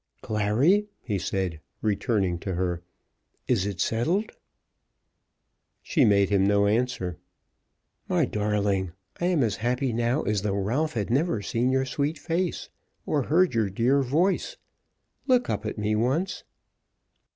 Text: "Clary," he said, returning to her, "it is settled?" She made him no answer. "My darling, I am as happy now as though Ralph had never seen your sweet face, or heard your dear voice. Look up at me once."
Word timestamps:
"Clary," 0.23 0.87
he 1.03 1.19
said, 1.19 1.59
returning 1.83 2.39
to 2.39 2.55
her, 2.55 2.81
"it 3.47 3.65
is 3.67 3.79
settled?" 3.83 4.31
She 5.83 6.05
made 6.05 6.29
him 6.31 6.43
no 6.43 6.65
answer. 6.65 7.19
"My 8.07 8.25
darling, 8.25 8.93
I 9.19 9.27
am 9.27 9.43
as 9.43 9.57
happy 9.57 9.93
now 9.93 10.23
as 10.23 10.41
though 10.41 10.55
Ralph 10.57 10.93
had 10.93 11.11
never 11.11 11.43
seen 11.43 11.69
your 11.69 11.85
sweet 11.85 12.17
face, 12.17 12.67
or 13.05 13.21
heard 13.21 13.53
your 13.53 13.69
dear 13.69 14.01
voice. 14.01 14.57
Look 15.27 15.51
up 15.51 15.67
at 15.67 15.77
me 15.77 15.95
once." 15.95 16.45